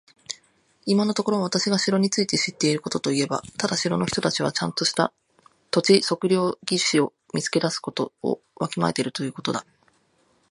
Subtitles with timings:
[0.87, 5.13] 今のところ私が城について知っていることといえば、ただ城の人たちはちゃんとした
[5.69, 9.91] 土地測量技師を見つけ出すことをわきまえているということだけだ。